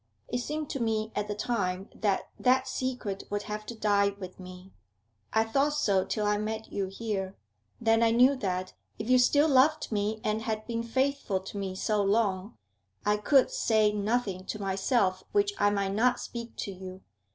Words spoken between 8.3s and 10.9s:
that, if you still loved me and had been